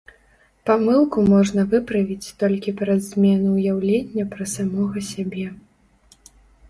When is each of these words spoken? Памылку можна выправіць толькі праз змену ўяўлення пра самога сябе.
Памылку 0.67 1.25
можна 1.33 1.65
выправіць 1.73 2.33
толькі 2.43 2.75
праз 2.81 2.99
змену 3.11 3.49
ўяўлення 3.59 4.23
пра 4.35 4.45
самога 4.57 4.99
сябе. 5.11 5.45